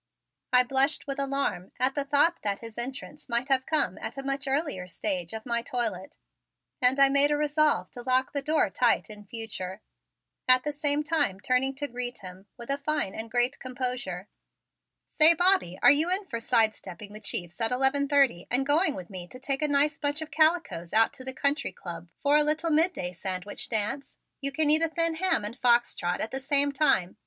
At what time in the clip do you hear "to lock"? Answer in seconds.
7.91-8.31